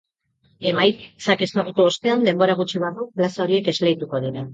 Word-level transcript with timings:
Emaitzak 0.69 1.43
ezagutu 1.47 1.85
ostean, 1.89 2.23
denbora 2.29 2.55
gutxi 2.61 2.81
barru, 2.85 3.07
plaza 3.21 3.45
horiek 3.47 3.71
esleituko 3.75 4.23
dira. 4.25 4.45